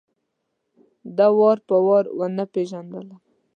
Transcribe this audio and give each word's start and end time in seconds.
ده 1.17 1.27
وار 1.37 1.57
په 1.67 1.75
وار 1.87 2.05
ونه 2.17 2.45
پېژندلم. 2.53 3.19